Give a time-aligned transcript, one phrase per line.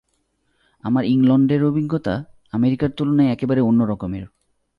[0.83, 2.13] আমার ইংলণ্ডের অভিজ্ঞতা
[2.53, 4.23] আমেরিকার তুলনায় একেবারে অন্য রকমের।